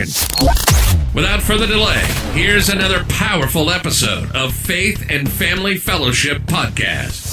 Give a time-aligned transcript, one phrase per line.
[0.00, 7.28] Without further delay, here's another powerful episode of Faith and Family Fellowship Podcast.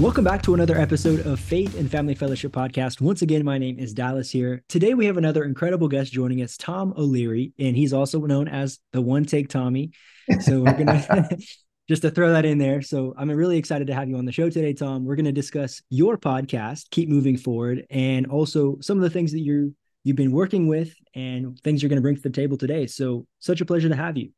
[0.00, 3.00] Welcome back to another episode of Faith and Family Fellowship Podcast.
[3.00, 4.64] Once again, my name is Dallas here.
[4.68, 8.80] Today we have another incredible guest joining us, Thom O'Leary, and he's also known as
[8.92, 9.92] the One Take Tommy.
[10.40, 11.28] So we're gonna
[11.92, 12.80] just to throw that in there.
[12.80, 15.04] So I'm really excited to have you on the show today, Thom.
[15.04, 19.30] We're going to discuss your podcast, Keep Moving Forward, and also some of the things
[19.32, 22.56] that you you've been working with and things you're going to bring to the table
[22.56, 22.86] today.
[22.86, 24.30] So such a pleasure to have you.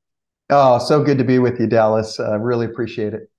[0.50, 2.18] Oh, so good to be with you, Dallas.
[2.18, 3.30] I uh, really appreciate it.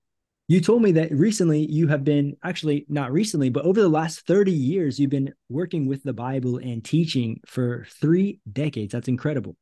[0.48, 4.26] You told me that recently you have been actually not recently, but over the last
[4.26, 8.92] 30 years, you've been working with the Bible and teaching for three decades.
[8.92, 9.56] That's incredible.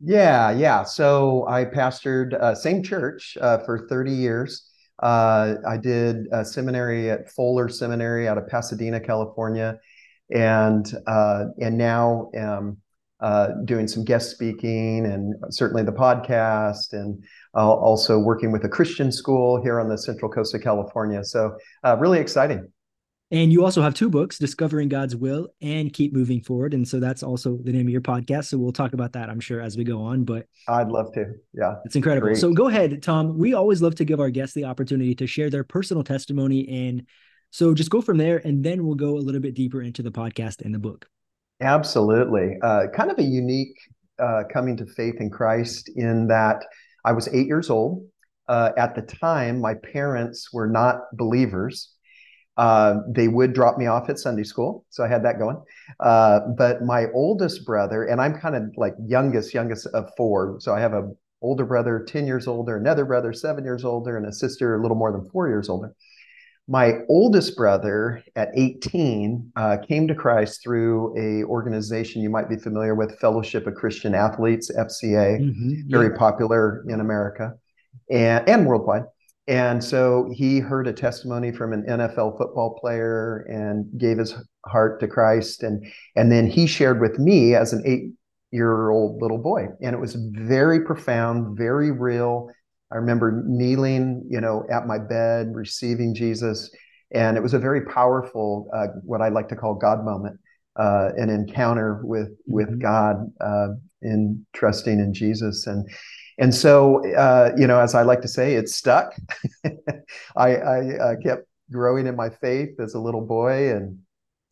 [0.00, 0.82] Yeah, yeah.
[0.82, 4.68] So I pastored uh, same church uh, for 30 years.
[5.02, 9.78] Uh, I did a seminary at Fuller Seminary out of Pasadena, California,
[10.34, 12.78] and uh, and now am
[13.20, 17.22] uh, doing some guest speaking and certainly the podcast, and
[17.54, 21.24] also working with a Christian school here on the Central Coast of California.
[21.24, 22.70] So uh, really exciting.
[23.32, 26.74] And you also have two books, Discovering God's Will and Keep Moving Forward.
[26.74, 28.44] And so that's also the name of your podcast.
[28.46, 30.24] So we'll talk about that, I'm sure, as we go on.
[30.24, 31.32] But I'd love to.
[31.52, 31.74] Yeah.
[31.84, 32.28] It's incredible.
[32.28, 32.36] Great.
[32.38, 33.36] So go ahead, Thom.
[33.36, 36.68] We always love to give our guests the opportunity to share their personal testimony.
[36.86, 37.04] And
[37.50, 40.12] so just go from there, and then we'll go a little bit deeper into the
[40.12, 41.06] podcast and the book.
[41.60, 42.58] Absolutely.
[42.62, 43.76] Uh, kind of a unique
[44.20, 46.64] uh, coming to faith in Christ in that
[47.04, 48.06] I was eight years old.
[48.46, 51.92] Uh, at the time, my parents were not believers.
[52.56, 55.62] Uh, they would drop me off at Sunday school, so I had that going.
[56.00, 60.74] Uh, but my oldest brother, and I'm kind of like youngest, youngest of four, so
[60.74, 61.10] I have a
[61.42, 64.96] older brother, ten years older, another brother, seven years older, and a sister a little
[64.96, 65.94] more than four years older.
[66.68, 72.56] My oldest brother, at 18, uh, came to Christ through a organization you might be
[72.56, 75.82] familiar with, Fellowship of Christian Athletes (FCA), mm-hmm, yeah.
[75.88, 77.54] very popular in America
[78.10, 79.04] and and worldwide.
[79.48, 84.34] And so he heard a testimony from an NFL football player and gave his
[84.66, 85.62] heart to Christ.
[85.62, 85.86] And,
[86.16, 88.12] and then he shared with me as an eight
[88.50, 89.68] year old little boy.
[89.80, 92.50] And it was very profound, very real.
[92.92, 96.70] I remember kneeling, you know, at my bed, receiving Jesus.
[97.12, 100.40] And it was a very powerful, uh, what I like to call God moment,
[100.74, 102.78] uh, an encounter with, with mm-hmm.
[102.80, 103.68] God uh,
[104.02, 105.68] in trusting in Jesus.
[105.68, 105.88] And,
[106.38, 109.14] and so, uh, you know, as I like to say, it stuck.
[110.36, 113.98] I, I uh, kept growing in my faith as a little boy, and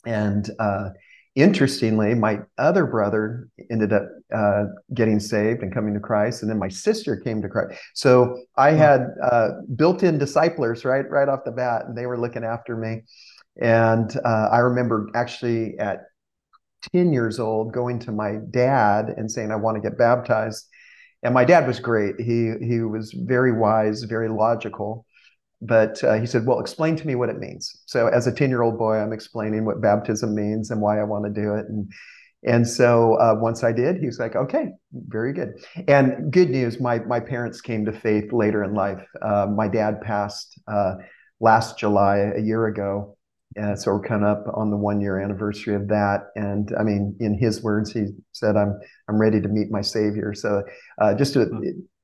[0.07, 0.91] and uh,
[1.35, 4.65] interestingly, my other brother ended up uh,
[4.95, 7.79] getting saved and coming to Christ, and then my sister came to Christ.
[7.95, 12.45] So I had uh, built-in disciplers right right off the bat, and they were looking
[12.45, 13.03] after me.
[13.61, 16.01] And uh, I remember actually at
[16.93, 20.67] 10 years old going to my dad and saying, I want to get baptized
[21.25, 22.21] and my dad was great.
[22.21, 25.07] He he was very wise, very logical.
[25.63, 28.79] But uh, he said, "Well, explain to me what it means." So, as a ten-year-old
[28.79, 31.67] boy, I'm explaining what baptism means and why I want to do it.
[31.67, 31.91] And
[32.45, 35.55] and so uh, once I did, he was like, "Okay, very good."
[35.89, 39.07] And good news, my my parents came to faith later in life.
[39.23, 40.97] Uh, my dad passed uh,
[41.41, 43.17] last July, a year ago,
[43.61, 46.31] uh, so we're coming up on the one year anniversary of that.
[46.35, 48.79] And I mean, in his words, he said, "I'm
[49.09, 50.65] I'm ready to meet my Savior." So
[51.01, 51.43] uh, just to,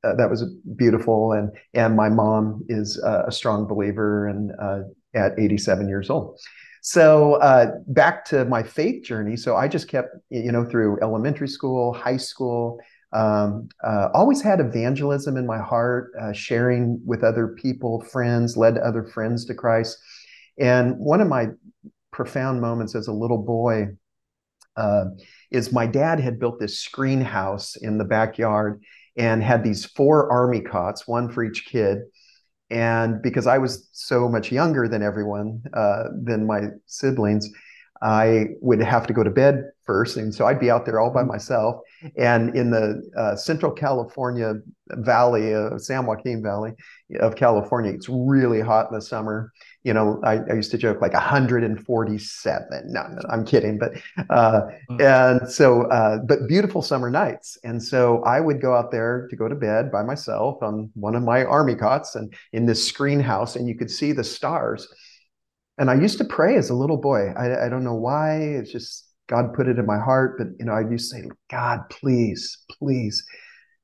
[0.05, 0.45] uh, that was
[0.77, 1.33] beautiful.
[1.33, 4.81] And and my mom is a strong believer, and uh,
[5.15, 6.39] at 87 years old.
[6.83, 9.37] So uh, back to my faith journey.
[9.37, 12.79] So I just kept, you know, through elementary school, high school.
[13.13, 19.03] Um, uh, always had evangelism in my heart, sharing with other people, friends, led other
[19.03, 19.99] friends to Christ
[20.59, 21.49] and one of my
[22.13, 23.89] profound moments as a little boy
[24.77, 25.05] uh,
[25.51, 28.83] is my dad had built this screen house in the backyard
[29.17, 31.99] and had these four army cots, one for each kid.
[32.71, 37.51] And because I was so much younger than everyone, uh, than my siblings,
[38.03, 40.17] I would have to go to bed first.
[40.17, 41.83] And so I'd be out there all by myself.
[42.17, 44.55] And in the uh, Central California
[44.89, 46.73] Valley, uh, San Joaquin Valley
[47.19, 49.53] of California, it's really hot in the summer.
[49.83, 52.69] You know, I, I used to joke like 147.
[52.87, 53.79] No, no I'm kidding.
[53.79, 53.93] But,
[54.29, 54.63] uh,
[54.99, 57.57] and so, uh, but beautiful summer nights.
[57.65, 61.15] And so I would go out there to go to bed by myself on one
[61.15, 64.87] of my army cots and in this screen house, and you could see the stars
[65.81, 67.31] and I used to pray as a little boy.
[67.31, 68.37] I, I don't know why.
[68.37, 70.37] It's just God put it in my heart.
[70.37, 73.25] But you know, I used to say, God, please, please.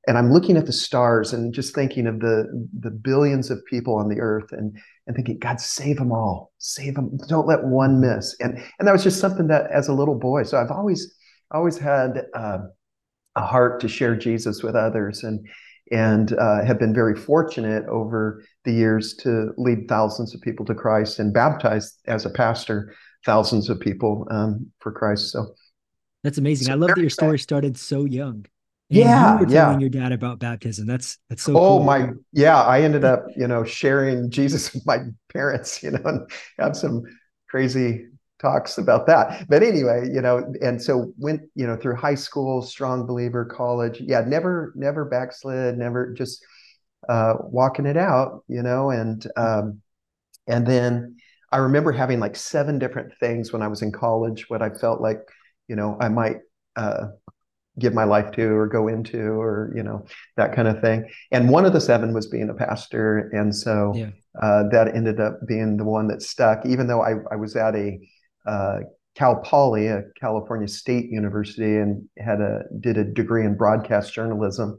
[0.07, 3.95] And I'm looking at the stars and just thinking of the the billions of people
[3.95, 4.77] on the earth and
[5.07, 7.17] and thinking, God, save them all, save them.
[7.27, 8.35] Don't let one miss.
[8.39, 10.43] And and that was just something that as a little boy.
[10.43, 11.15] So I've always
[11.51, 12.59] always had uh,
[13.35, 15.23] a heart to share Jesus with others.
[15.23, 15.47] And
[15.91, 20.75] and uh, have been very fortunate over the years to lead thousands of people to
[20.75, 22.93] Christ and baptize as a pastor
[23.25, 25.31] thousands of people um, for Christ.
[25.31, 25.55] So
[26.23, 26.71] that's amazing.
[26.71, 28.45] I love that your story started so young.
[28.89, 29.65] And yeah, you yeah.
[29.65, 30.87] telling your dad about baptism.
[30.87, 31.57] That's that's so.
[31.57, 31.83] Oh cool.
[31.83, 32.61] my, yeah.
[32.61, 34.99] I ended up, you know, sharing Jesus with my
[35.31, 37.03] parents, you know, and have some
[37.49, 38.05] crazy
[38.39, 39.47] talks about that.
[39.49, 43.99] But anyway, you know, and so went, you know, through high school, strong believer, college.
[43.99, 46.45] Yeah, never, never backslid, never just
[47.09, 49.81] uh, walking it out, you know, and um,
[50.47, 51.17] and then
[51.51, 55.01] I remember having like seven different things when I was in college, what I felt
[55.01, 55.19] like,
[55.67, 56.37] you know, I might
[56.75, 57.07] uh,
[57.79, 61.49] give my life to or go into or you know that kind of thing and
[61.49, 64.09] one of the seven was being a pastor and so yeah.
[64.41, 67.75] uh, that ended up being the one that stuck even though I, I was at
[67.75, 67.99] a
[68.45, 68.79] uh,
[69.17, 74.77] Cal Poly, a California State University, and had a did a degree in broadcast journalism.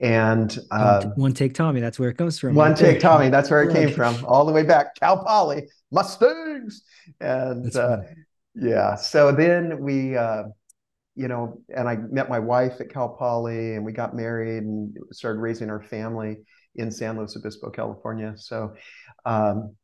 [0.00, 2.56] And uh, one take Tommy, that's where it comes from.
[2.56, 3.00] One right take there.
[3.00, 4.96] Tommy, that's where it came from, all the way back.
[4.96, 6.82] Cal Poly Mustangs,
[7.20, 7.98] and uh,
[8.56, 8.96] yeah.
[8.96, 10.44] So then we, uh,
[11.18, 14.96] you know, and I met my wife at Cal Poly, and we got married and
[15.12, 16.36] started raising our family
[16.76, 18.34] in San Luis Obispo, California.
[18.36, 18.74] So
[19.26, 19.74] um,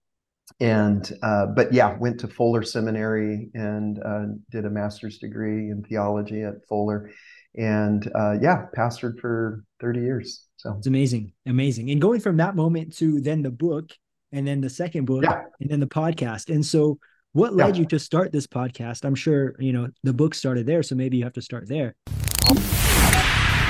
[0.60, 5.82] and uh, but yeah, went to Fuller Seminary and uh, did a master's degree in
[5.82, 7.10] theology at Fuller,
[7.56, 10.46] and uh, yeah, pastored for thirty years.
[10.56, 11.90] So it's amazing, amazing.
[11.90, 13.90] And going from that moment to then the book,
[14.32, 15.42] and then the second book, yeah.
[15.60, 16.52] and then the podcast.
[16.54, 16.98] And so,
[17.34, 17.80] what led yeah.
[17.80, 19.04] you to start this podcast?
[19.04, 21.94] I'm sure you know the book started there, so maybe you have to start there.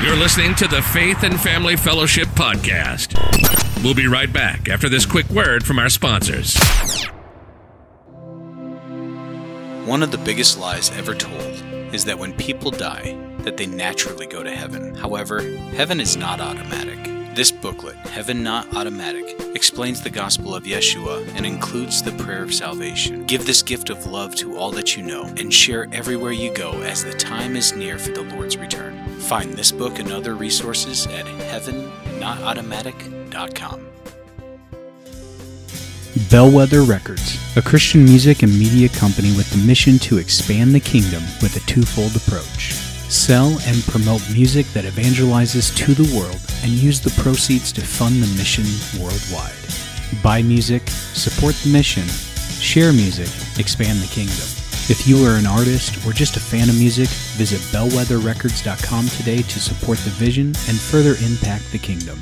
[0.03, 3.15] You're listening to the Faith and Family Fellowship podcast.
[3.83, 6.57] We'll be right back after this quick word from our sponsors.
[9.87, 11.63] One of the biggest lies ever told
[11.95, 14.95] is that when people die, that they naturally go to heaven.
[14.95, 17.14] However, heaven is not automatic.
[17.35, 22.55] This booklet, Heaven Not Automatic, explains the gospel of Yeshua and includes the prayer of
[22.55, 23.27] salvation.
[23.27, 26.81] Give this gift of love to all that you know and share everywhere you go
[26.83, 29.05] as the time is near for the Lord's return.
[29.19, 33.87] Find this book and other resources at heavennotautomatic.com.
[36.31, 41.25] Bellwether Records, a Christian music and media company with the mission to expand the kingdom
[41.43, 42.94] with a twofold approach.
[43.09, 48.23] Sell and promote music that evangelizes to the world and use the proceeds to fund
[48.23, 48.65] the mission
[49.01, 49.53] worldwide.
[50.23, 52.07] Buy music, support the mission,
[52.61, 53.29] share music,
[53.59, 54.49] expand the kingdom.
[54.87, 59.61] If you are an artist or just a fan of music, visit bellwetherrecords.com today to
[59.61, 62.19] support the vision and further impact the kingdom.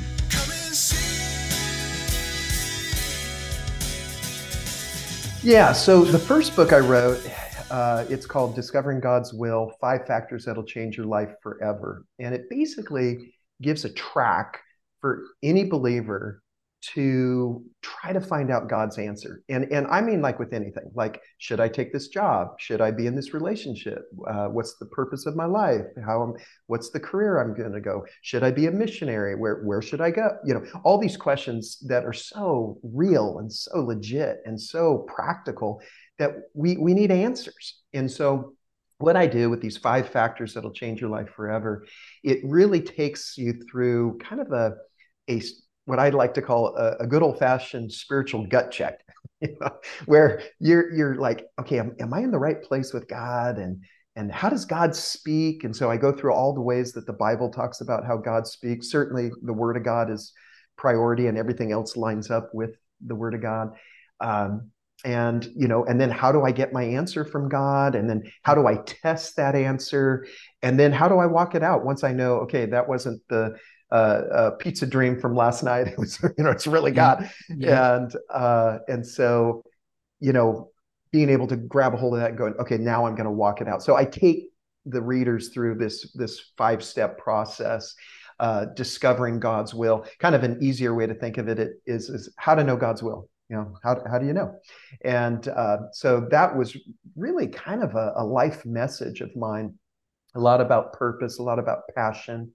[5.43, 5.73] Yeah.
[5.73, 7.21] So the first book I wrote,
[7.73, 12.05] uh, it's called Discovering God's Will Five Factors That'll Change Your Life Forever.
[12.19, 14.61] And it basically gives a track
[15.01, 16.43] for any believer
[16.83, 19.43] to try to find out God's answer.
[19.49, 22.55] And and I mean like with anything, like should I take this job?
[22.59, 24.03] Should I be in this relationship?
[24.27, 25.87] Uh, what's the purpose of my life?
[26.05, 26.35] How am,
[26.67, 28.05] what's the career I'm going to go?
[28.23, 29.37] Should I be a missionary?
[29.37, 30.29] Where where should I go?
[30.45, 35.81] You know, all these questions that are so real and so legit and so practical
[36.19, 37.81] that we we need answers.
[37.95, 38.55] And so
[38.99, 41.85] what I do with these five factors that'll change your life forever,
[42.25, 44.75] it really takes you through kind of a
[45.29, 45.41] a
[45.85, 49.01] what I'd like to call a, a good old fashioned spiritual gut check,
[49.41, 49.71] you know,
[50.07, 53.83] where you're you're like, okay, am, am I in the right place with God, and
[54.17, 55.65] and how does God speak?
[55.65, 58.47] And so I go through all the ways that the Bible talks about how God
[58.47, 58.91] speaks.
[58.91, 60.33] Certainly, the Word of God is
[60.77, 63.71] priority, and everything else lines up with the Word of God.
[64.21, 64.71] Um,
[65.05, 68.23] and you know and then how do i get my answer from god and then
[68.43, 70.25] how do i test that answer
[70.63, 73.53] and then how do i walk it out once i know okay that wasn't the
[73.93, 75.87] uh, a pizza dream from last night.
[75.93, 77.31] It was, you know, it's really God.
[77.49, 77.97] Yeah.
[77.97, 79.63] And uh, and so,
[80.19, 80.71] you know,
[81.13, 83.31] being able to grab a hold of that and going, okay, now I'm going to
[83.31, 83.83] walk it out.
[83.83, 84.51] So I take
[84.87, 87.95] the readers through this this five step process.
[88.41, 90.05] Uh, discovering God's will.
[90.19, 93.01] Kind of an easier way to think of it is, is how to know God's
[93.01, 93.29] will.
[93.49, 94.59] You know, how, how do you know?
[95.05, 96.77] And uh, so that was
[97.15, 99.75] really kind of a, a life message of mine.
[100.35, 102.51] A lot about purpose, a lot about passion,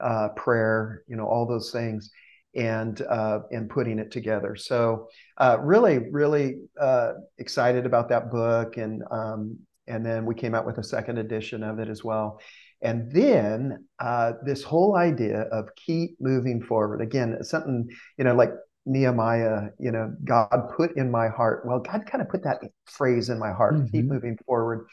[0.00, 2.10] uh, prayer, you know, all those things,
[2.54, 4.56] and uh, and putting it together.
[4.56, 10.54] So uh, really, really uh, excited about that book, and um, and then we came
[10.54, 12.40] out with a second edition of it as well.
[12.80, 18.52] And then uh, this whole idea of keep moving forward again, something you know, like
[18.86, 21.64] Nehemiah, you know, God put in my heart.
[21.66, 23.74] Well, God kind of put that phrase in my heart.
[23.74, 23.86] Mm-hmm.
[23.86, 24.86] Keep moving forward,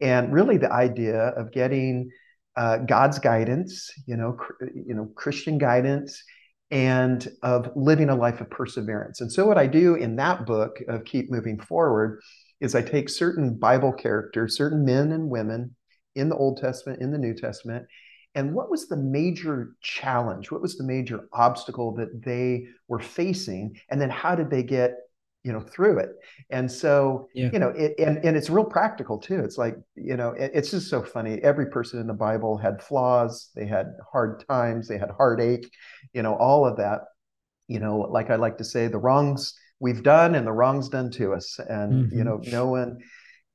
[0.00, 2.10] and really the idea of getting
[2.58, 6.20] uh, God's guidance, you know, cr- you know, Christian guidance,
[6.72, 9.20] and of living a life of perseverance.
[9.20, 12.20] And so, what I do in that book of Keep Moving Forward
[12.60, 15.76] is I take certain Bible characters, certain men and women
[16.16, 17.86] in the Old Testament, in the New Testament.
[18.34, 20.50] And what was the major challenge?
[20.50, 23.76] What was the major obstacle that they were facing?
[23.88, 24.94] And then how did they get
[25.48, 26.10] you know through it.
[26.50, 27.48] And so yeah.
[27.50, 29.40] you know it, and and it's real practical too.
[29.40, 31.38] It's like you know it, it's just so funny.
[31.42, 35.66] Every person in the bible had flaws they had hard times they had heartache
[36.12, 37.00] you know all of that.
[37.66, 41.10] You know like i like to say the wrongs we've done and the wrongs done
[41.12, 41.58] to us.
[41.58, 42.18] And mm-hmm.
[42.18, 42.98] you know no one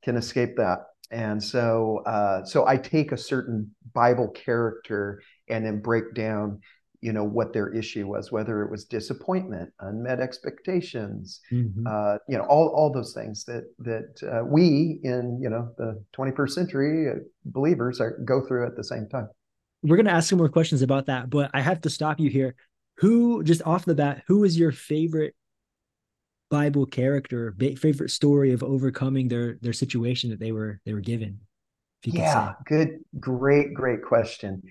[0.03, 0.79] can escape that.
[1.11, 6.61] And so uh, so I take a certain Bible character and then break down
[7.03, 11.85] you know what their issue was whether it was disappointment unmet expectations mm-hmm.
[11.85, 16.01] uh, you know all, all those things that that uh, we in you know the
[16.17, 19.27] 21st century uh, believers are go through at the same time
[19.81, 22.29] we're going to ask some more questions about that but i have to stop you
[22.29, 22.55] here
[22.97, 25.35] who just off the bat who is your favorite
[26.49, 31.39] Bible character, favorite story of overcoming their their situation that they were they were given?
[32.05, 34.61] yeah, good, great, great question.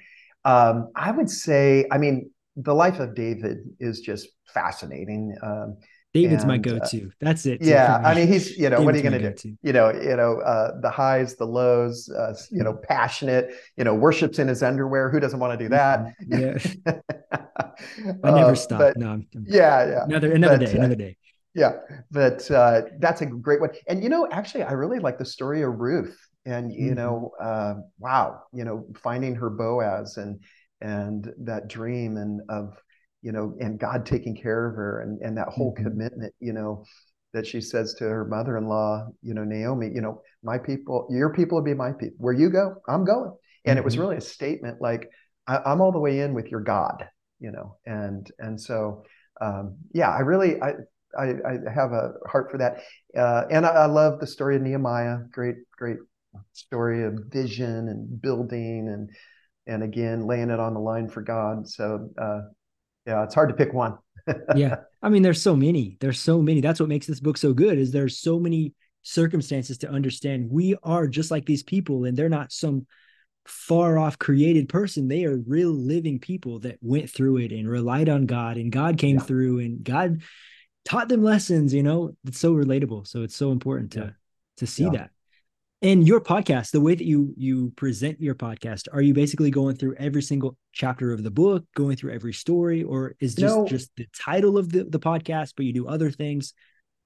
[0.44, 5.36] Um, I would say, I mean, the life of David is just fascinating.
[5.42, 5.76] Um,
[6.12, 7.06] David's and, my uh, go-to.
[7.06, 7.62] Uh, That's it.
[7.62, 9.56] Yeah, I mean, he's you know, David's what are you going to do?
[9.62, 12.10] You know, you know, uh, the highs, the lows.
[12.10, 13.54] Uh, you know, passionate.
[13.78, 15.08] You know, worships in his underwear.
[15.08, 16.12] Who doesn't want to do that?
[16.28, 16.86] Mm-hmm.
[16.86, 17.00] Yeah.
[18.24, 18.78] I never uh, stop.
[18.78, 20.04] But, no, I'm, yeah, yeah.
[20.04, 20.76] Another another but, day.
[20.76, 21.16] Another day
[21.54, 21.72] yeah
[22.10, 25.62] but uh, that's a great one and you know actually i really like the story
[25.62, 26.94] of ruth and you mm-hmm.
[26.96, 30.40] know uh, wow you know finding her boaz and
[30.80, 32.76] and that dream and of
[33.22, 35.84] you know and god taking care of her and and that whole mm-hmm.
[35.84, 36.84] commitment you know
[37.32, 41.58] that she says to her mother-in-law you know naomi you know my people your people
[41.58, 43.32] will be my people where you go i'm going
[43.64, 43.78] and mm-hmm.
[43.78, 44.02] it was mm-hmm.
[44.02, 45.08] really a statement like
[45.46, 47.08] I, am all the way in with your god
[47.38, 49.04] you know and and so
[49.40, 50.72] um, yeah i really i
[51.18, 52.78] I, I have a heart for that.
[53.14, 55.18] Uh, and I, I, love the story of Nehemiah.
[55.30, 55.98] Great, great
[56.52, 59.10] story of vision and building and
[59.66, 61.68] and again laying it on the line for God.
[61.68, 62.40] So uh,
[63.06, 63.98] yeah, it's hard to pick one.
[64.56, 65.96] yeah, I mean, there's so many.
[66.00, 66.60] There's so many.
[66.60, 67.78] That's what makes this book so good.
[67.78, 70.50] Is there's so many circumstances to understand.
[70.50, 72.86] We are just like these people, and they're not some
[73.44, 75.08] far off created person.
[75.08, 78.98] They are real living people that went through it and relied on God, and God
[78.98, 79.22] came yeah.
[79.22, 80.22] through, and God
[80.84, 84.10] taught them lessons you know it's so relatable so it's so important to yeah.
[84.56, 84.90] to see yeah.
[84.90, 85.10] that
[85.82, 89.76] and your podcast the way that you you present your podcast are you basically going
[89.76, 93.66] through every single chapter of the book going through every story or is just no.
[93.66, 96.54] just the title of the, the podcast but you do other things?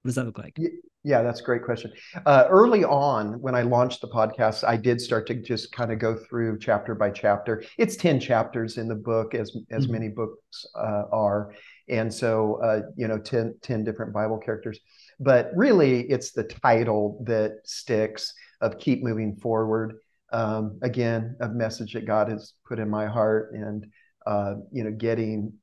[0.03, 0.57] What does that look like?
[1.03, 1.91] Yeah that's a great question.
[2.25, 5.99] Uh, early on when i launched the podcast i did start to just kind of
[5.99, 7.63] go through chapter by chapter.
[7.77, 9.93] It's 10 chapters in the book as as mm-hmm.
[9.93, 11.55] many books uh, are.
[11.89, 14.79] And so uh, you know 10, 10 different bible characters.
[15.19, 19.95] But really it's the title that sticks of keep moving forward
[20.33, 23.85] um, again a message that god has put in my heart and
[24.25, 25.53] uh, you know getting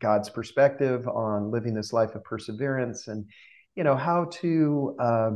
[0.00, 3.24] god's perspective on living this life of perseverance and
[3.74, 5.30] you know how to uh,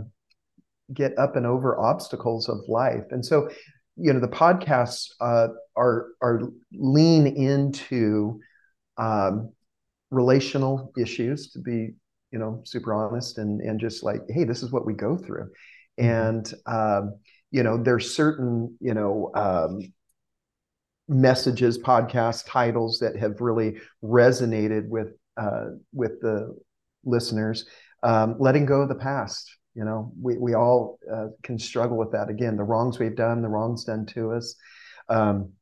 [0.93, 3.49] get up and over obstacles of life and so
[3.97, 8.39] you know the podcasts uh, are are lean into
[8.99, 9.53] um,
[10.11, 11.95] relational issues to be
[12.31, 15.49] you know super honest and and just like hey this is what we go through.
[15.99, 17.19] And um,
[17.51, 19.81] you know there's certain you know um,
[21.09, 26.57] messages podcast titles that have really resonated with uh, with the
[27.05, 27.67] listeners.
[28.03, 32.13] Um, letting go of the past you know we, we all uh, can struggle with
[32.13, 32.29] that.
[32.29, 34.55] Again the wrongs we've done the wrongs done to us.
[35.09, 35.53] Um,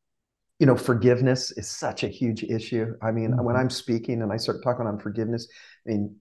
[0.59, 2.95] you know forgiveness is such a huge issue.
[3.03, 3.45] I mean mm-hmm.
[3.45, 5.49] when i'm speaking and i start talking on forgiveness
[5.87, 6.17] i mean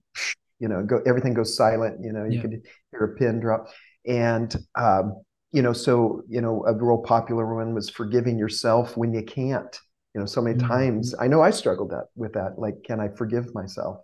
[0.58, 2.42] you know go everything goes silent you know you Yeah.
[2.42, 3.68] could hear a pin drop
[4.06, 9.12] and um, you know so you know a real popular one was forgiving yourself when
[9.12, 9.78] you can't
[10.14, 10.58] you know so many Mhm.
[10.58, 11.14] times.
[11.20, 13.98] I know i struggled that with that like can i forgive myself?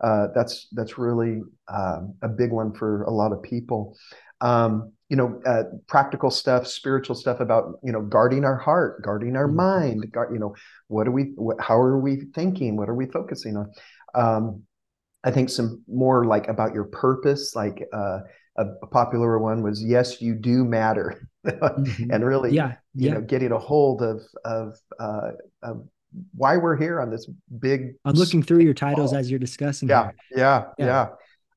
[0.00, 1.40] Uh, that's that's really
[1.72, 3.96] um, a big one for a lot of people.
[4.42, 9.36] Um, you know uh, practical stuff spiritual stuff about you know guarding our heart guarding
[9.36, 9.48] our Mhm.
[9.48, 10.54] mind guard, you know
[10.88, 12.76] what are we what, how are we thinking?
[12.76, 13.72] What are we focusing on?
[14.14, 14.62] Um,
[15.24, 18.20] i think some more like about your purpose like uh,
[18.58, 22.10] a, a popular one was yes you do matter Mhm.
[22.12, 23.14] and really yeah, you yeah.
[23.14, 25.30] know getting a hold of of, uh,
[25.62, 25.86] of
[26.34, 29.16] why we're here on this big I'm looking through your titles Oh.
[29.18, 29.88] as you're discussing.
[29.88, 30.86] yeah yeah Yeah.
[30.86, 31.08] yeah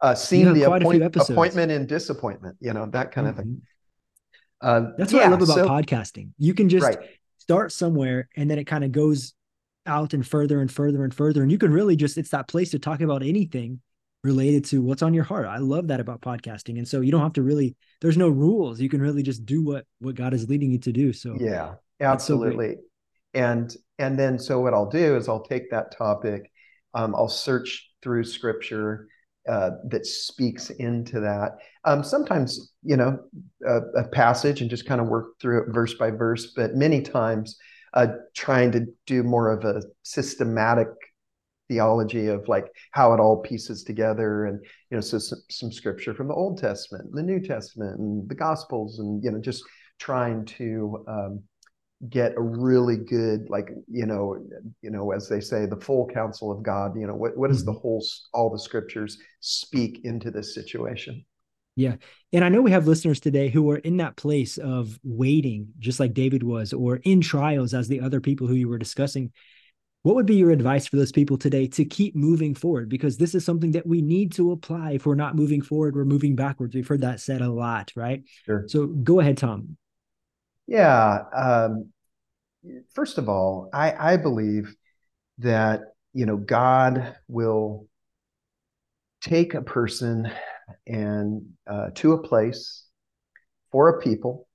[0.01, 3.61] uh seeing the appoint, appointment and disappointment you know that kind of thing Mhm.
[4.61, 6.29] uh, That's what I love about so- podcasting.
[6.37, 6.99] You can just right
[7.37, 9.33] start somewhere and then it kind of goes
[9.87, 11.41] out and further and further and further.
[11.41, 13.79] And you can really just, it's that place to talk about anything
[14.23, 15.47] related to what's on your heart.
[15.47, 16.77] I love that about podcasting.
[16.77, 18.81] And so you don't have to really, there's no rules.
[18.81, 21.13] You can really just do what, what God is leading you to do.
[21.13, 22.75] So yeah That's so absolutely
[23.33, 26.51] and and then so what i'll do is i'll take that topic
[26.93, 29.07] um, i'll search through scripture
[29.47, 31.53] uh, that speaks into that
[31.85, 33.17] um, sometimes you know
[33.65, 37.01] a, a passage and just kind of work through it verse by verse but many
[37.01, 37.57] times
[37.93, 40.87] uh, trying to do more of a systematic
[41.69, 44.59] theology of like how it all pieces together and
[44.89, 48.35] you know so some, some scripture from the old testament the new testament and the
[48.35, 49.63] gospels and you know just
[49.99, 51.43] trying to um,
[52.09, 54.37] get a really good like you know
[54.81, 57.63] you know as they say the full counsel of god you know what what does
[57.63, 61.23] the whole all the scriptures speak into this situation
[61.79, 61.95] yeah.
[62.33, 65.97] And I know we have listeners today who are in that place of waiting, just
[65.97, 69.31] like David was, or in trials as the other people who you were discussing.
[70.03, 72.87] What would be your advice for those people today to keep moving forward?
[72.87, 74.91] Because this is something that we need to apply.
[74.91, 76.73] If we're not moving forward, we're moving backwards.
[76.73, 78.23] We've heard that said a lot, right?
[78.45, 78.63] Sure.
[78.67, 79.77] So go ahead, Thom.
[80.67, 81.89] yeah um,
[82.93, 84.75] first of all i i believe
[85.39, 85.81] that
[86.13, 87.87] you know god will
[89.21, 90.31] take a person
[90.87, 92.85] and uh, to a place
[93.71, 94.47] for a people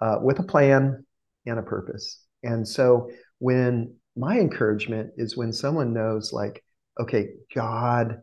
[0.00, 1.04] uh, with a plan
[1.46, 2.24] and a purpose.
[2.42, 6.62] And so when my encouragement is when someone knows, like,
[7.00, 8.20] okay, God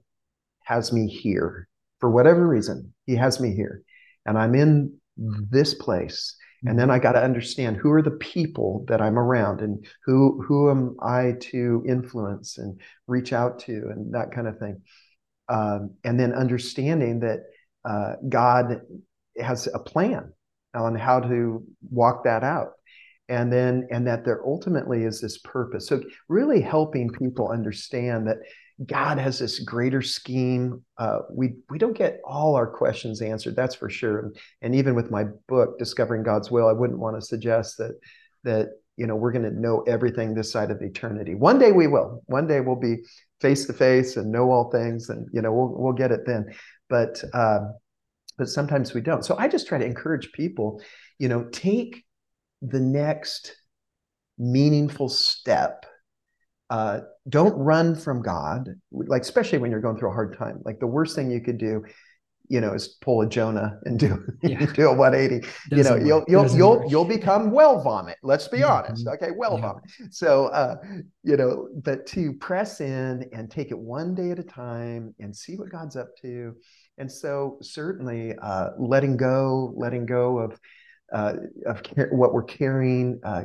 [0.64, 1.68] has me here
[2.00, 3.82] for whatever reason, He has me here,
[4.26, 6.36] and I'm in this place.
[6.66, 10.42] And then I got to understand who are the people that I'm around and who
[10.42, 14.82] who am I to influence and reach out to and that kind of thing.
[15.50, 17.42] Um, and then understanding that
[17.86, 18.82] uh, God
[19.40, 20.34] has a plan
[20.76, 22.74] on how to walk that out
[23.30, 25.88] and then and that there ultimately is this purpose.
[25.88, 28.38] So really helping people understand that
[28.86, 33.74] god has this greater scheme uh, we we don't get all our questions answered that's
[33.74, 34.20] for sure.
[34.20, 38.00] And, and even with my book discovering god's will i wouldn't want to suggest that
[38.44, 41.36] that you know we're going to know everything this side of eternity.
[41.36, 42.24] One day we will.
[42.26, 42.98] One day we'll be
[43.40, 46.54] face to face and know all things and you know we'll, we'll get it then.
[46.90, 47.76] But um,
[48.38, 49.24] but sometimes we don't.
[49.24, 50.82] So i just try to encourage people
[51.20, 52.04] you know take
[52.62, 53.56] the next
[54.38, 55.86] meaningful step
[56.70, 60.80] uh, don't run from god like especially when you're going through a hard time like
[60.80, 61.84] the worst thing you could do
[62.50, 64.66] you know is pull a jonah and do Yeah.
[64.74, 66.92] do a 180 you know Doesn't you'll you'll Doesn't you'll work.
[66.92, 68.70] you'll become well vomit let's be Mhm.
[68.70, 69.62] honest okay well Yeah.
[69.62, 70.76] vomit so uh
[71.24, 75.36] you know but to press in and take it one day at a time and
[75.36, 76.54] see what god's up to
[76.98, 80.60] and so certainly uh letting go letting go of
[81.14, 81.34] uh
[81.66, 83.44] of what we're carrying uh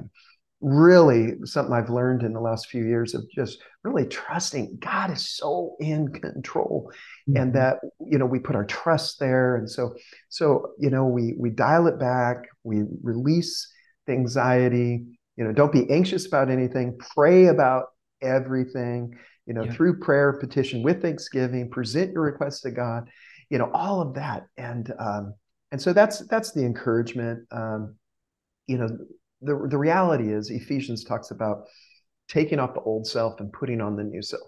[0.60, 5.28] really something i've learned in the last few years of just really trusting god is
[5.36, 6.90] so in control
[7.34, 7.54] and Mhm.
[7.54, 9.94] that you know we put our trust there and so
[10.28, 13.68] so you know we we dial it back we release
[14.06, 15.04] the anxiety
[15.36, 17.86] you know don't be anxious about anything pray about
[18.20, 19.12] everything
[19.46, 19.72] you know Yeah.
[19.72, 23.08] through prayer petition with thanksgiving present your requests to god
[23.50, 25.34] you know all of that and um
[25.72, 27.46] and so that's that's the encouragement.
[27.50, 27.96] Um
[28.68, 28.88] you know
[29.40, 31.64] the the reality is ephesians talks about
[32.28, 34.46] taking off the old self and putting on the new self.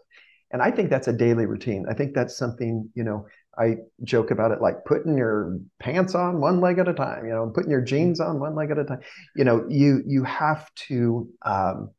[0.52, 1.86] And i think that's a daily routine.
[1.90, 3.26] I think that's something you know
[3.58, 7.30] i joke about it like putting your pants on one leg at a time you
[7.30, 9.00] know putting your jeans on one leg at a time.
[9.34, 11.90] You know you you have to um,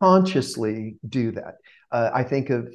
[0.00, 1.54] consciously do that.
[1.90, 2.72] Uh, i think of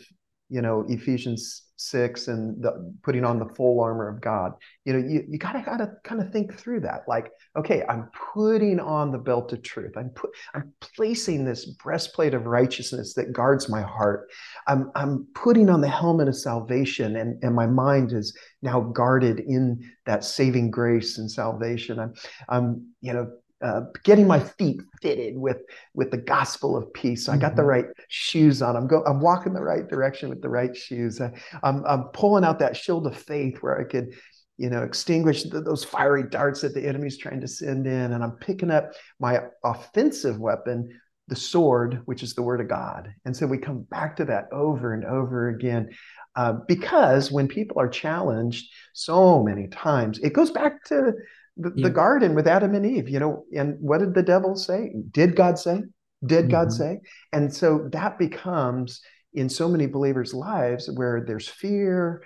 [0.50, 4.54] you know ephesians six and the, putting on the full armor of God,
[4.86, 7.04] you know, you, you gotta gotta kind of think through that.
[7.08, 9.94] Like, okay, I'm putting on the belt of truth.
[9.98, 14.30] I'm put I'm placing this breastplate of righteousness that guards my heart.
[14.68, 19.40] I'm I'm putting on the helmet of salvation, and, and my mind is now guarded
[19.40, 22.00] in that saving grace and salvation.
[22.00, 22.14] I'm
[22.50, 23.32] I'm, you know,
[23.66, 25.58] uh, getting my feet fitted with
[25.96, 27.26] with the gospel of peace.
[27.26, 27.70] So I got the mm-hmm.
[27.70, 28.76] right shoes on.
[28.76, 29.04] I'm go.
[29.06, 31.20] I'm walking the right direction with the right shoes.
[31.20, 31.32] I,
[31.64, 34.14] I'm I'm pulling out that shield of faith where I could,
[34.58, 38.14] you know, extinguish the, those fiery darts that the enemy's trying to send in.
[38.14, 40.88] And I'm picking up my offensive weapon,
[41.28, 43.12] the sword, which is the word of God.
[43.26, 45.90] And so we come back to that over and over again.
[46.36, 51.14] Uh, because when people are challenged so many times, it goes back to
[51.58, 51.88] the, yeah.
[51.88, 54.94] the, garden with Adam and Eve, you know, and what did the devil say?
[55.12, 55.82] Did God say?
[56.26, 56.52] Did mm-hmm.
[56.52, 57.00] God say?
[57.32, 59.02] And so that becomes
[59.34, 62.24] in so many believers' lives where there's fear,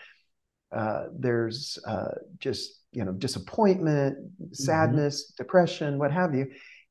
[0.72, 4.54] uh, there's uh, just you know disappointment, mm-hmm.
[4.54, 5.44] sadness, mm-hmm.
[5.44, 6.48] depression, what have you,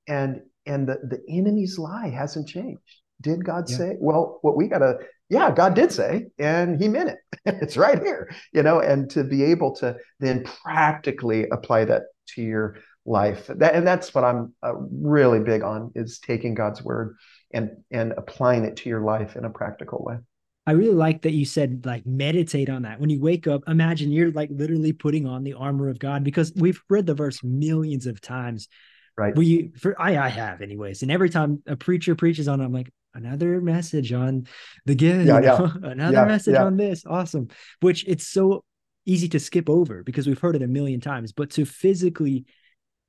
[0.06, 2.80] and and the the enemy's lie hasn't changed.
[3.20, 3.76] Did God yeah.
[3.76, 3.96] say?
[3.98, 4.98] Well, what we gotta
[5.28, 7.18] yeah, God did say, and He meant it.
[7.62, 12.02] it's right here, you know, and to be able to then practically apply that
[12.34, 13.46] to your life.
[13.48, 17.16] That, and that's what I'm uh, really big on is taking God's word
[17.52, 20.18] and and applying it to your life in a practical way.
[20.66, 23.00] I really like that you said like meditate on that.
[23.00, 26.52] When you wake up, imagine you're like literally putting on the armor of God because
[26.54, 28.68] we've read the verse millions of times.
[29.16, 29.34] Right.
[29.34, 31.02] We for I I have anyways.
[31.02, 34.46] And every time a preacher preaches on it, I'm like, another message on
[34.86, 35.68] the gift, yeah, yeah.
[35.82, 37.04] another yeah, message on this.
[37.06, 37.48] Awesome.
[37.80, 38.64] Which it's so
[39.08, 42.44] easy to skip over because we've heard it a million times, but to physically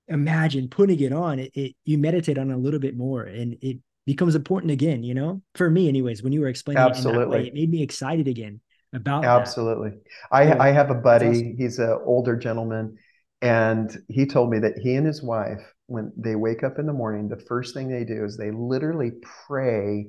[0.08, 3.58] imagine putting it on, it, it you meditate on it a little bit more and
[3.62, 5.42] it becomes important again, you know?
[5.56, 7.24] For me, anyways, when you were explaining Absolutely.
[7.24, 8.62] it way, it made me excited again
[8.94, 9.90] about Absolutely.
[9.90, 10.00] That.
[10.32, 10.64] I, yeah.
[10.64, 11.56] I have a buddy, awesome.
[11.58, 12.98] he's an older gentleman,
[13.42, 16.94] and he told me that he and his wife, when they wake up in the
[16.94, 19.12] morning, the first thing they do is they literally
[19.48, 20.08] pray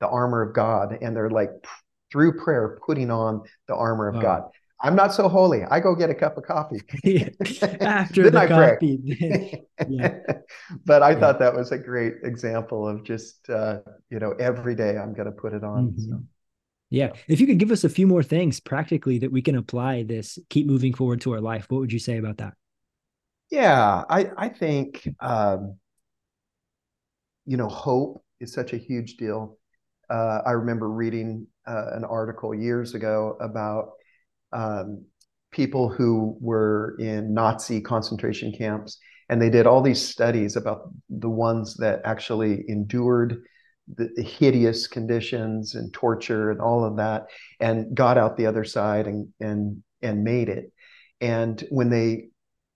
[0.00, 1.50] the armor of God and they're like
[2.10, 4.42] through prayer putting on the armor of God.
[4.82, 5.62] I'm not so holy.
[5.64, 6.80] I go get a cup of coffee.
[7.80, 9.64] After the I coffee.
[9.88, 10.18] yeah.
[10.84, 11.20] But I yeah.
[11.20, 13.78] thought that was a great example of just, uh,
[14.10, 15.90] you know, every day I'm going to put it on.
[15.90, 16.10] Mm-hmm.
[16.10, 16.22] So.
[16.90, 17.12] Yeah.
[17.28, 20.38] If you could give us a few more things practically that we can apply this,
[20.50, 22.54] keep moving forward to our life, what would you say about that?
[23.50, 24.02] Yeah.
[24.10, 25.76] I, I think, um,
[27.46, 29.58] you know, hope is such a huge deal.
[30.10, 33.92] Uh, I remember reading uh, an article years ago about
[34.52, 35.04] Um,
[35.52, 41.28] people who were in Nazi concentration camps, and they did all these studies about the
[41.28, 43.42] ones that actually endured
[43.94, 47.26] the, the, hideous conditions and torture and all of that,
[47.60, 50.72] and got out the other side and and and made it.
[51.20, 52.28] And when they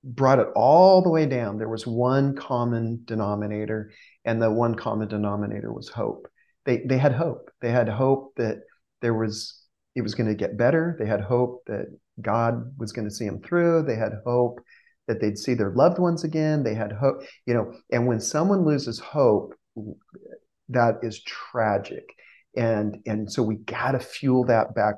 [0.04, 3.92] brought it all the way down, there was one common denominator,
[4.24, 6.28] and the one common denominator was hope.
[6.64, 7.50] They they had hope.
[7.60, 8.58] They had hope that
[9.00, 9.62] there was
[9.96, 10.94] it was going to get better.
[10.98, 11.86] They had hope that
[12.20, 13.82] God was going to see them through.
[13.82, 14.60] They had hope
[15.08, 16.62] that they'd see their loved ones again.
[16.62, 19.54] They had hope, you know, and when someone loses hope,
[20.68, 22.04] that is tragic.
[22.56, 24.96] And and so we got to fuel that back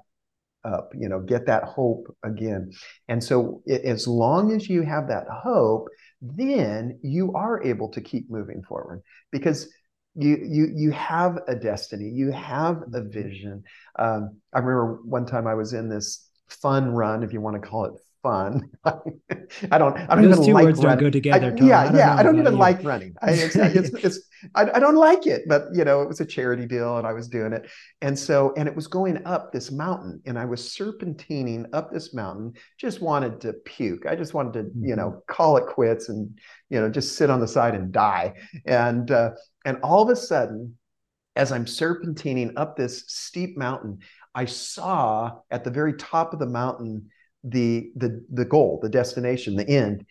[0.64, 2.72] up, you know, get that hope again.
[3.06, 5.88] And so it, as long as you have that hope,
[6.20, 9.68] then you are able to keep moving forward because
[10.14, 13.62] you you you have a destiny you have a vision.
[13.98, 17.68] Um, i remember one time i was in this fun run if you want to
[17.68, 18.70] call it fun.
[18.84, 22.16] I don't i don't Those even like words don't go together I, yeah I yeah
[22.16, 22.58] i don't even you.
[22.58, 23.14] like running.
[23.22, 24.20] I, it's, it's, it's
[24.54, 27.12] I, I don't like it but you know it was a charity deal and i
[27.12, 27.68] was doing it.
[28.02, 32.14] And so and it was going up this mountain and i was serpentining up this
[32.14, 34.06] mountain just wanted to puke.
[34.06, 34.86] I just wanted to mm-hmm.
[34.86, 36.38] you know call it quits and
[36.70, 38.34] you know just sit on the side and die.
[38.66, 39.30] And uh,
[39.64, 40.78] and all of a sudden,
[41.36, 43.98] as I'm serpentining up this steep mountain,
[44.34, 47.10] I saw at the very top of the mountain
[47.44, 50.04] the the the goal, the destination, the end.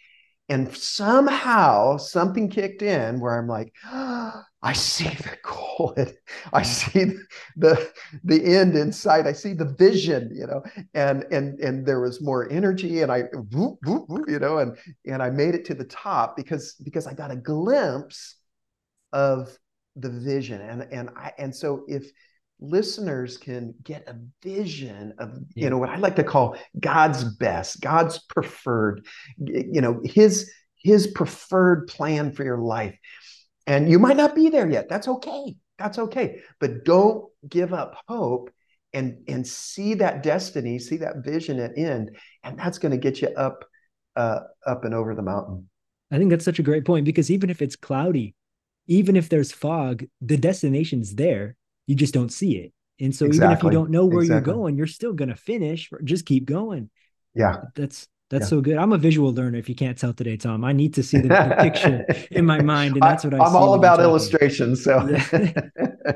[0.50, 5.96] And somehow something kicked in where I'm like, oh, I see the goal.
[6.54, 7.14] I see
[7.56, 7.92] the
[8.24, 9.28] the end in sight.
[9.28, 10.64] I see the vision, you know,
[10.94, 14.78] and and and there was more energy, and I, whoop, whoop, whoop, you know, and
[15.06, 18.36] and I made it to the top because because I got a glimpse
[19.14, 19.58] of
[19.96, 22.12] the vision and and I and so if
[22.60, 25.66] listeners can get a vision of yeah.
[25.66, 29.06] you know what I like to call God's best, God's preferred,
[29.38, 32.98] you know, his his preferred plan for your life.
[33.66, 34.88] And you might not be there yet.
[34.90, 35.56] That's okay.
[35.78, 36.40] That's okay.
[36.60, 38.50] But don't give up hope
[38.94, 43.22] and and see that destiny, see that vision at end, and that's going to get
[43.22, 43.66] you up,
[44.16, 45.70] uh, up and over the mountain.
[46.12, 48.34] I think that's such a great point because even if it's cloudy,
[48.88, 51.56] even if there's fog, the destination's there.
[51.88, 52.74] You just don't see it.
[53.00, 53.46] And so exactly.
[53.46, 54.52] even if you don't know where exactly.
[54.52, 55.90] you're going, you're still going to finish.
[56.04, 56.90] Just keep going.
[57.34, 57.62] Yeah.
[57.76, 58.50] That's that's yeah.
[58.50, 58.78] so good.
[58.78, 59.58] I'm a visual learner.
[59.58, 62.62] If you can't tell today, Thom, I need to see the, the picture in my
[62.62, 63.38] mind, and that's what I.
[63.38, 64.84] I'm all about illustrations.
[64.84, 65.62] So, yeah.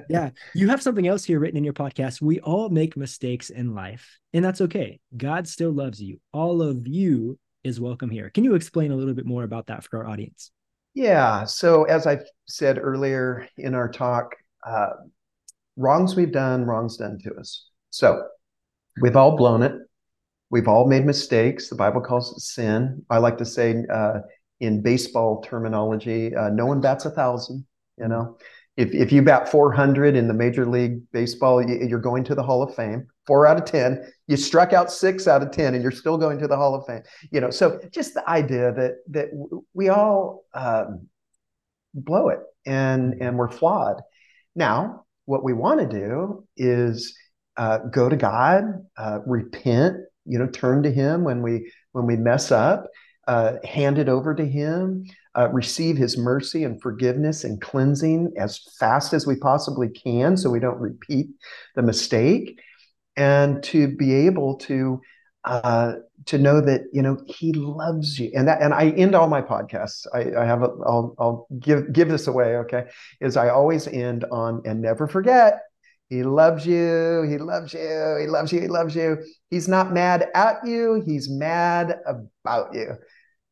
[0.09, 2.21] yeah, you have something else here written in your podcast.
[2.21, 4.99] We all make mistakes in life, and that's okay.
[5.15, 6.19] God still loves you.
[6.33, 8.29] All of you is welcome here.
[8.29, 10.51] Can you explain a little bit more about that for our audience?
[10.93, 11.45] Yeah.
[11.45, 14.35] So, as I said earlier in our talk,
[14.67, 14.89] uh,
[15.77, 17.67] wrongs we've done, wrongs done to us.
[17.89, 18.23] So,
[19.01, 19.73] we've all blown it
[20.51, 21.69] We've all made mistakes.
[21.69, 23.03] The Bible calls it sin.
[23.09, 24.19] I like to say uh,
[24.59, 27.65] in baseball terminology, uh, no one bats a thousand.
[27.97, 28.37] You know,
[28.75, 32.61] if if you bat 400 in the Major League Baseball, you're going to the Hall
[32.61, 33.07] of Fame.
[33.25, 34.05] Four out of ten.
[34.27, 36.85] You struck out six out of ten, and you're still going to the Hall of
[36.85, 37.03] Fame.
[37.31, 39.29] You know, so just the idea that that
[39.73, 41.07] we all um,
[41.93, 44.01] blow it and and we're flawed.
[44.53, 47.17] Now, what we want to do is
[47.57, 48.63] uh, go to God,
[48.97, 52.87] uh, repent, you know turn to him when we when we mess up
[53.27, 55.05] uh, hand it over to him
[55.37, 60.49] uh, receive his mercy and forgiveness and cleansing as fast as we possibly can so
[60.49, 61.27] we don't repeat
[61.75, 62.59] the mistake
[63.15, 64.99] and to be able to
[65.43, 65.93] uh,
[66.25, 69.41] to know that you know he loves you and that and i end all my
[69.41, 72.85] podcasts i, I have a i'll i'll give give this away okay
[73.19, 75.61] is i always end on and never forget
[76.11, 77.25] he loves you.
[77.25, 78.17] He loves you.
[78.19, 78.59] He loves you.
[78.59, 79.23] He loves you.
[79.49, 81.01] He's not mad at you.
[81.05, 82.97] He's mad about you.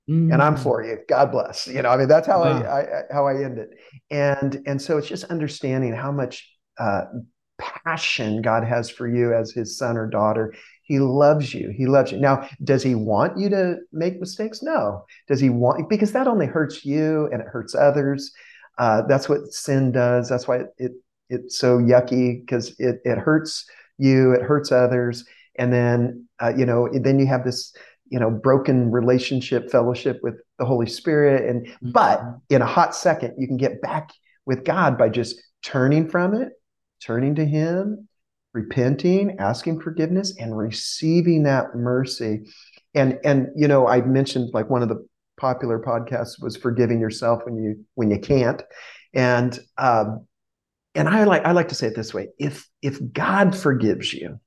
[0.10, 0.34] Mm.
[0.34, 0.64] And I'm mm.
[0.64, 0.98] for you.
[1.08, 1.68] God bless.
[1.68, 2.62] You know, I mean, that's how wow.
[2.62, 3.70] I, I, how I end it.
[4.12, 7.04] And and so it's just understanding how much uh,
[7.58, 10.54] passion God has for you as His son or daughter.
[10.90, 11.70] He loves you.
[11.70, 12.18] He loves you.
[12.18, 14.64] Now, does He want you to make mistakes?
[14.64, 15.06] No.
[15.28, 18.34] Does He want because that only hurts you and it hurts others.
[18.80, 20.28] Uh, that's what sin does.
[20.28, 20.92] That's why it, it
[21.30, 25.26] it's so yucky because it, it hurts you, it hurts others.
[25.60, 27.72] And then, uh, you know, then you have this,
[28.08, 31.48] you know, broken relationship, fellowship with the Holy Spirit.
[31.48, 31.92] And, mm-hmm.
[31.92, 34.10] but in a hot second, you can get back
[34.48, 36.50] with God by just turning from it,
[37.00, 38.09] turning to Him,
[38.54, 42.46] repenting, asking forgiveness, and receiving that mercy.
[42.94, 45.06] And, and, you know, I mentioned like one of the
[45.40, 48.62] popular podcasts was forgiving yourself when you, when you can't.
[49.14, 50.28] And, um,
[50.96, 54.40] and I like I like to say it this way: if if God forgives you,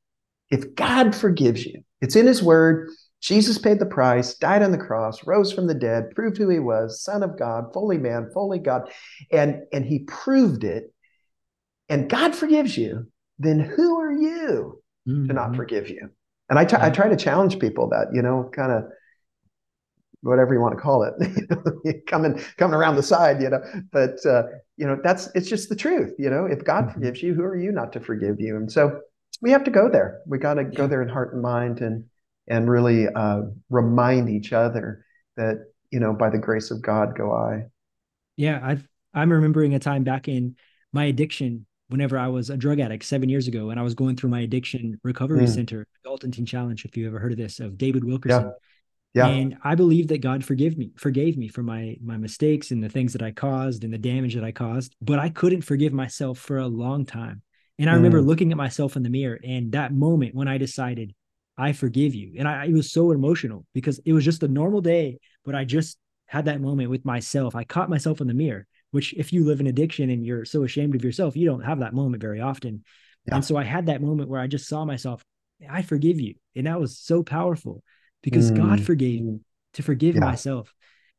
[0.51, 2.91] if God forgives you, it's in His Word.
[3.21, 6.59] Jesus paid the price, died on the cross, rose from the dead, proved who He
[6.59, 8.91] was, Son of God, fully man, fully God,
[9.31, 10.93] and and He proved it.
[11.89, 13.07] And God forgives you.
[13.39, 15.27] Then who are you mm-hmm.
[15.27, 15.57] to not mm-hmm.
[15.57, 16.11] forgive you?
[16.49, 18.85] And I, t- I try to challenge people that you know, kind of
[20.23, 23.63] whatever you want to call it, coming coming around the side, you know.
[23.91, 24.45] But uh,
[24.77, 26.47] you know, that's it's just the truth, you know.
[26.47, 26.95] If God mm-hmm.
[26.95, 28.57] forgives you, who are you not to forgive you?
[28.57, 29.01] And so
[29.41, 30.21] we have to go there.
[30.27, 30.69] We got to yeah.
[30.71, 32.05] go there in heart and mind, and
[32.49, 35.05] and really uh, remind each other
[35.37, 37.67] that you know, by the grace of God, go I.
[38.37, 40.57] Yeah, I've I'm remembering a time back in
[40.93, 44.17] my addiction whenever I was a drug addict seven years ago, and I was going
[44.17, 45.55] through my addiction recovery mm.
[45.55, 48.47] center, Adult and Teen Challenge, if you ever heard of this, of David Wilkerson.
[48.47, 48.51] Yeah.
[49.15, 49.27] Yeah.
[49.27, 52.89] And I believe that God forgive me, forgave me for my my mistakes and the
[52.89, 54.97] things that I caused and the damage that I caused.
[55.03, 57.43] But I couldn't forgive myself for a long time.
[57.79, 57.97] And I mm.
[57.97, 61.15] remember looking at myself in the mirror and that moment when I decided,
[61.59, 62.37] I forgive you.
[62.39, 65.65] And I it was so emotional because it was just a normal day, but I
[65.65, 67.55] just had that moment with myself.
[67.55, 70.63] I caught myself in the mirror, which if you live in addiction and you're so
[70.63, 72.85] ashamed of yourself, you don't have that moment very often.
[73.27, 73.37] Yeah.
[73.37, 75.25] And so I had that moment where I just saw myself,
[75.69, 76.35] I forgive you.
[76.55, 77.83] And that was so powerful
[78.23, 78.57] because mm.
[78.57, 79.41] God forgave me
[79.75, 80.21] to forgive yeah.
[80.21, 80.73] myself.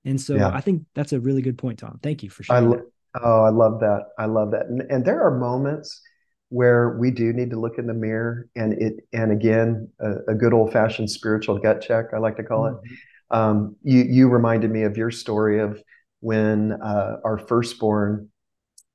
[0.05, 0.49] And so yeah.
[0.49, 1.99] I think that's a really good point, Thom.
[2.01, 2.63] Thank you for sharing.
[2.63, 2.83] I lo-
[3.21, 4.05] oh, I love that.
[4.17, 4.67] I love that.
[4.67, 6.01] And, and there are moments
[6.49, 10.35] where we do need to look in the mirror and it and again a, a
[10.35, 12.85] good old fashioned spiritual gut check I like to call mm-hmm.
[12.85, 12.99] it.
[13.35, 15.81] Um, you you reminded me of your story of
[16.23, 18.29] when uh, our firstborn,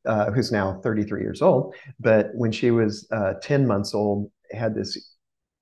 [0.07, 4.75] uh, who's now 33 years old, but when she was uh, 10 months old, had
[4.75, 5.15] this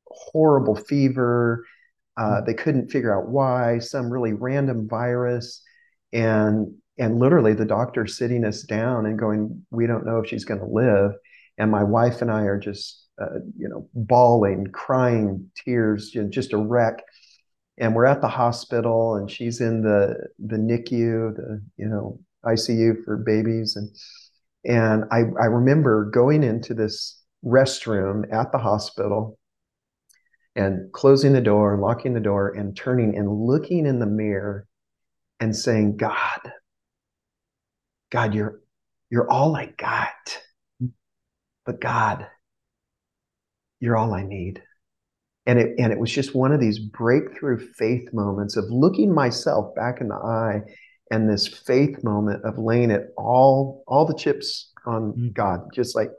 [0.07, 1.64] horrible fever
[2.16, 5.62] uh, they couldn't figure out why, some really random virus.
[6.12, 10.46] And and literally the doctor sitting us down and going, we don't know if she's
[10.46, 11.12] going to live.
[11.59, 16.31] And my wife and I are just, uh, you know, bawling, crying tears, you know,
[16.31, 17.02] just a wreck.
[17.79, 23.05] And we're at the hospital, and she's in the the NICU, the you know ICU
[23.05, 23.91] for babies, and
[24.65, 29.39] and I I remember going into this restroom at the hospital
[30.55, 34.67] and closing the door, and locking the door, and turning and looking in the mirror
[35.41, 36.53] and saying, God,
[38.11, 38.61] God, you're
[39.11, 40.43] you're all I got.
[41.65, 42.27] But God,
[43.81, 44.62] you're all I need.
[45.46, 49.74] And it and it was just one of these breakthrough faith moments of looking myself
[49.74, 50.61] back in the eye
[51.11, 55.32] and this faith moment of laying it all all the chips on mm.
[55.32, 56.11] God, just like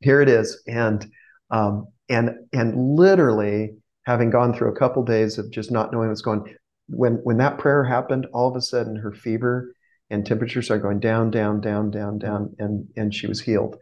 [0.00, 0.62] here it is.
[0.66, 1.10] And
[1.50, 6.22] um, and and literally having gone through a couple days of just not knowing what's
[6.22, 6.54] going
[6.88, 9.74] when when that prayer happened, all of a sudden her fever
[10.10, 13.76] and temperature started going down, down, down, down, down, and and she was healed.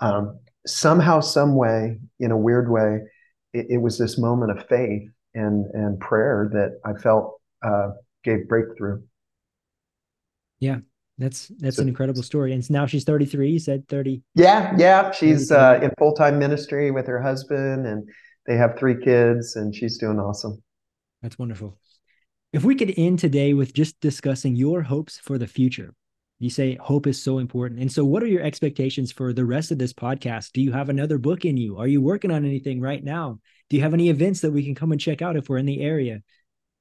[0.00, 3.00] Um, somehow, some way, in a weird way,
[3.56, 7.90] it, it, was this moment of faith and and prayer that I felt uh,
[8.24, 9.02] gave breakthrough.
[10.60, 10.78] Yeah,
[11.18, 12.52] that's that's so, an incredible story.
[12.52, 13.50] And now she's 33.
[13.50, 14.22] You said 30.
[14.34, 15.10] Yeah, yeah.
[15.10, 18.08] She's uh, in full time ministry with her husband, and
[18.46, 20.62] they have three kids, and she's doing awesome.
[21.22, 21.78] That's wonderful.
[22.52, 25.94] If we could end today with just discussing your hopes for the future,
[26.38, 27.80] you say hope is so important.
[27.80, 30.52] And so, what are your expectations for the rest of this podcast?
[30.52, 31.78] Do you have another book in you?
[31.78, 33.38] Are you working on anything right now?
[33.70, 35.66] Do you have any events that we can come and check out if we're in
[35.66, 36.20] the area?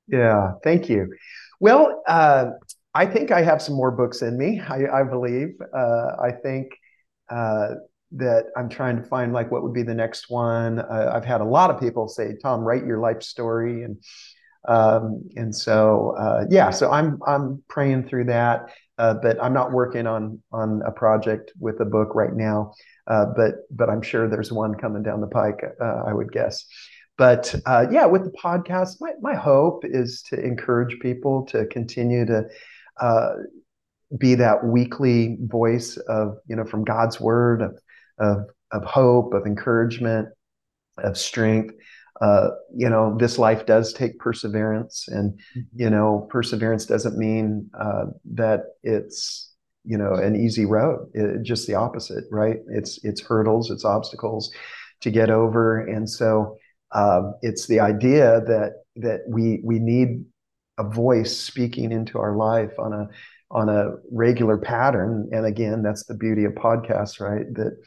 [0.08, 1.13] Yeah, thank you.
[1.60, 2.52] Well, uh,
[2.94, 4.60] I think I have some more books in me.
[4.60, 5.50] I, I believe.
[5.74, 6.68] Uh, I think
[7.30, 7.70] uh,
[8.12, 10.80] that I'm trying to find like what would be the next one.
[10.80, 13.98] Uh, I've had a lot of people say, "Thom, write your life story," and
[14.68, 16.70] um, and so uh, yeah.
[16.70, 21.52] So I'm I'm praying through that, uh, but I'm not working on on a project
[21.60, 22.74] with a book right now.
[23.08, 25.62] Uh, but but I'm sure there's one coming down the pike.
[25.82, 26.66] I would guess.
[27.18, 32.46] But yeah, with the podcast, my my hope is to encourage people to continue to
[33.00, 33.34] uh,
[34.18, 37.80] be that weekly voice of you know from God's word of
[38.18, 40.30] of, of hope, of encouragement,
[40.98, 41.74] of strength.
[42.21, 45.62] Uh, you know, this life does take perseverance, and mm-hmm.
[45.75, 51.10] you know, perseverance doesn't mean uh, that it's you know an easy road.
[51.13, 52.58] It, just the opposite, right?
[52.69, 54.51] It's it's hurdles, it's obstacles
[55.01, 56.58] to get over, and so
[56.93, 60.25] um, it's the idea that that we we need
[60.78, 63.08] a voice speaking into our life on a
[63.51, 67.78] on a regular pattern and again that's the beauty of podcasts right that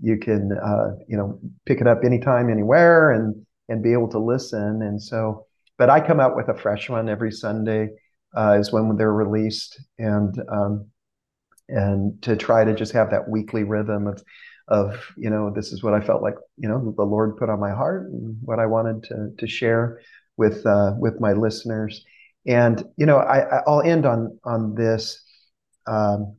[0.00, 4.18] you can uh, you know pick it up anytime anywhere and and be able to
[4.18, 4.82] listen.
[4.82, 5.46] And so
[5.76, 7.88] but i come out with a fresh one every sunday
[8.36, 9.80] uh, is when they're released.
[9.98, 10.86] And um,
[11.68, 14.22] and to try to just have that weekly rhythm of
[14.68, 17.60] of you know this is what i felt like you know the lord put on
[17.60, 20.00] my heart and what i wanted to to share
[20.36, 22.04] with uh, with my listeners.
[22.46, 25.22] And you know, I, I'll end on on this.
[25.86, 26.36] Um,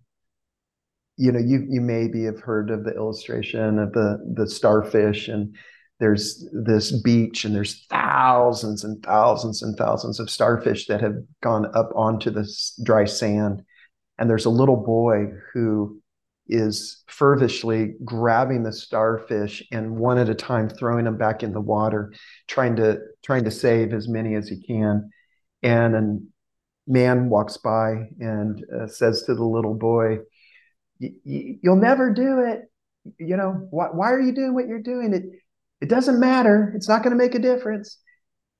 [1.17, 5.55] you know, you you maybe have heard of the illustration of the the starfish, and
[5.99, 11.65] there's this beach, and there's thousands and thousands and thousands of starfish that have gone
[11.75, 13.63] up onto this dry sand,
[14.17, 16.01] and there's a little boy who
[16.47, 21.61] is fervishly grabbing the starfish and one at a time throwing them back in the
[21.61, 22.13] water,
[22.47, 25.09] trying to trying to save as many as he can
[25.65, 30.19] and a man walks by and uh, says to the little boy,
[30.99, 32.71] "You'll never do it.
[33.17, 33.87] You know why?
[33.87, 35.13] Why are you doing what you're doing?
[35.13, 35.23] It
[35.81, 36.73] it doesn't matter.
[36.75, 37.99] It's not going to make a difference."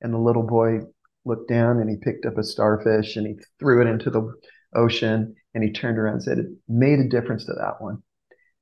[0.02, 0.80] And the little boy
[1.24, 4.32] looked down and he picked up a starfish and he threw it into the
[4.76, 8.04] ocean and he turned around and said, "It made a difference to that one."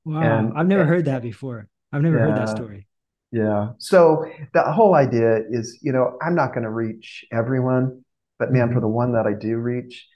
[0.04, 1.68] Wow, and, I've never and, heard that before.
[1.92, 2.86] I've never yeah, heard that story.
[3.34, 3.70] Yeah.
[3.78, 8.04] So the whole idea is, you know, I'm not going to reach everyone,
[8.38, 8.80] but man, for mm-hmm.
[8.82, 10.06] the one that I do reach,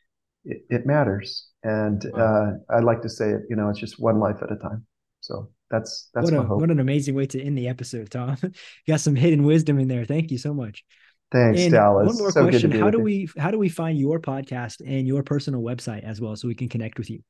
[0.44, 1.48] it, it matters.
[1.64, 2.52] And wow.
[2.70, 4.86] uh, I like to say it, you know, it's just one life at a time.
[5.20, 8.36] So that's that's what, a, what an amazing way to end the episode, Thom.
[8.42, 8.50] you
[8.88, 10.04] got some hidden wisdom in there.
[10.04, 10.84] Thank you so much.
[11.30, 12.06] Thanks, and Dallas.
[12.06, 15.22] One more so question: How do we how do we find your podcast and your
[15.22, 17.20] personal website as well, so we can connect with you?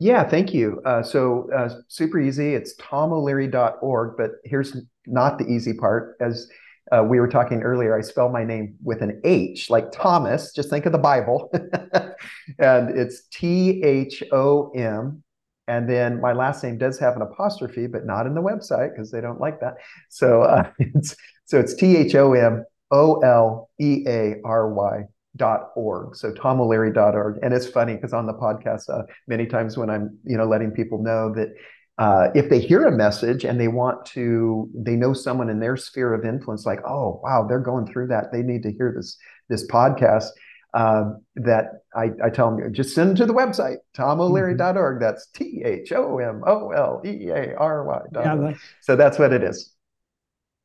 [0.00, 0.82] Yeah, thank you.
[0.84, 2.54] Uh, so uh, super easy.
[2.54, 4.76] It's thomoleary.org, but here's
[5.06, 6.16] not the easy part.
[6.20, 6.48] As
[6.92, 10.52] uh, we were talking earlier, I spell my name with an H, like Thomas.
[10.52, 11.50] Just think of the Bible.
[12.58, 15.23] and it's T H O M.
[15.66, 19.10] And then my last name does have an apostrophe, but not in the website because
[19.10, 19.76] they don't like that.
[20.10, 25.04] So uh, it's so it's T H O M O L E A R Y
[25.36, 26.16] dot org.
[26.16, 30.36] So thomoleary.org and it's funny because on the podcast uh, many times when i'm you
[30.36, 31.48] know letting people know that
[31.96, 35.76] uh, if they hear a message and they want to they know someone in their
[35.76, 38.32] sphere of influence like oh wow they're going through that.
[38.32, 39.16] They need to hear this
[39.48, 40.30] this podcast
[40.74, 45.00] uh, that I, I tell them just send them to the website thomoleary.org.
[45.00, 48.00] That's T H O M O L E A R Y.
[48.12, 49.72] Yeah, so that's what it is.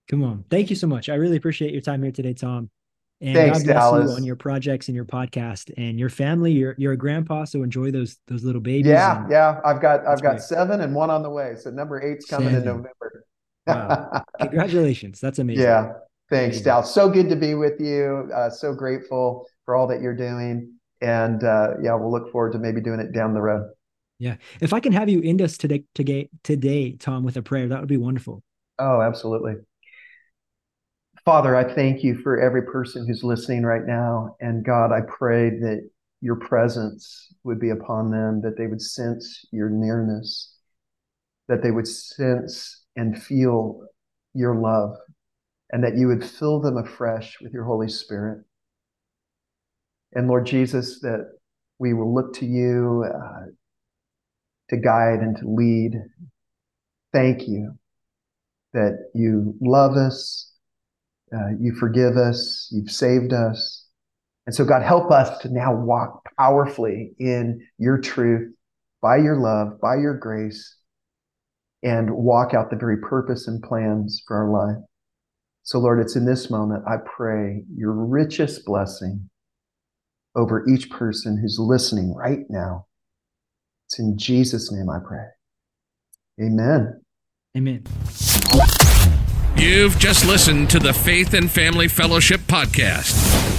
[0.09, 0.43] Come on.
[0.49, 1.07] Thank you so much.
[1.07, 2.71] I really appreciate your time here today, Thom.
[3.21, 4.09] And Thanks, God bless Dallas.
[4.11, 6.53] you on your projects and your podcast and your family.
[6.53, 8.87] You're you're a grandpa, so enjoy those those little babies.
[8.87, 9.59] Yeah, yeah.
[9.63, 10.41] I've got I've got great.
[10.41, 11.55] seven and one on the way.
[11.59, 12.61] So number eight's coming seven.
[12.61, 13.25] in November.
[13.67, 14.23] wow.
[14.39, 15.19] Congratulations.
[15.19, 15.63] That's amazing.
[15.63, 15.91] Yeah.
[16.29, 16.63] Thanks, amazing.
[16.63, 16.83] Dal.
[16.83, 18.31] So good to be with you.
[18.33, 20.73] Uh, so grateful for all that you're doing.
[20.99, 23.69] And uh, yeah, we'll look forward to maybe doing it down the road.
[24.17, 24.37] Yeah.
[24.61, 27.79] If I can have you end us today, today, today, Thom, with a prayer, that
[27.79, 28.41] would be wonderful.
[28.79, 29.57] Oh, absolutely.
[31.23, 34.35] Father, I thank you for every person who's listening right now.
[34.39, 35.87] And God, I pray that
[36.19, 40.51] your presence would be upon them, that they would sense your nearness,
[41.47, 43.81] that they would sense and feel
[44.33, 44.95] your love,
[45.71, 48.43] and that you would fill them afresh with your Holy Spirit.
[50.13, 51.31] And Lord Jesus, that
[51.77, 53.45] we will look to you uh,
[54.69, 55.93] to guide and to lead.
[57.13, 57.77] Thank you
[58.73, 60.51] that you love us,
[61.33, 63.85] uh, you forgive us, you've saved us.
[64.45, 68.53] And so, God, help us to now walk powerfully in your truth,
[69.01, 70.75] by your love, by your grace,
[71.83, 74.83] and walk out the very purpose and plans for our life.
[75.63, 79.29] So, Lord, it's in this moment I pray your richest blessing
[80.35, 82.85] over each person who's listening right now.
[83.87, 85.25] It's in Jesus' name I pray.
[86.41, 87.01] Amen.
[87.57, 87.83] Amen.
[89.57, 93.58] You've just listened to the Faith and Family Fellowship Podcast